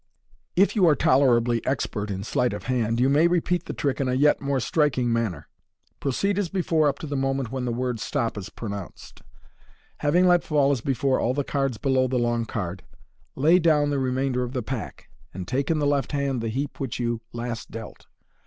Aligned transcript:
If 0.55 0.75
you 0.75 0.87
are 0.87 0.95
tolerably 0.95 1.63
expert 1.63 2.09
in 2.09 2.23
sleight 2.23 2.53
of 2.53 2.63
hand 2.63 2.99
you 2.99 3.07
may 3.07 3.27
repeat 3.27 3.65
the 3.65 3.73
trick 3.73 4.01
in 4.01 4.07
a 4.09 4.15
yet 4.15 4.41
more 4.41 4.59
striking 4.59 5.09
maaner. 5.13 5.47
Proceed 5.99 6.39
as 6.39 6.49
before 6.49 6.87
up 6.89 6.97
to 6.97 7.05
the 7.05 7.15
moment 7.15 7.51
when 7.51 7.65
the 7.65 7.71
word" 7.71 7.99
stop" 7.99 8.35
is 8.39 8.49
pronounced. 8.49 9.21
Having 9.99 10.25
let 10.25 10.43
fall 10.43 10.71
as 10.71 10.81
before 10.81 11.19
all 11.19 11.35
the 11.35 11.43
cards 11.43 11.77
below 11.77 12.07
the 12.07 12.17
long 12.17 12.45
card, 12.45 12.81
lay 13.35 13.59
down 13.59 13.91
the 13.91 13.99
remainder 13.99 14.41
of 14.41 14.53
the 14.53 14.63
pack, 14.63 15.07
and 15.35 15.47
take 15.47 15.69
in 15.69 15.77
the 15.77 15.85
left 15.85 16.13
hand 16.13 16.41
the 16.41 16.49
heap 16.49 16.79
which 16.79 16.99
you 16.99 17.21
last 17.31 17.69
dealt. 17.69 18.07